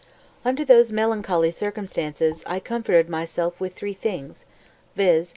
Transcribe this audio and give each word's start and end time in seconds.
250. 0.41 0.49
"Under 0.49 0.65
those 0.65 0.91
melancholy 0.91 1.51
circumstances 1.51 2.43
I 2.47 2.59
comforted 2.59 3.07
myself 3.07 3.59
with 3.61 3.75
three 3.75 3.93
things, 3.93 4.45
viz. 4.95 5.29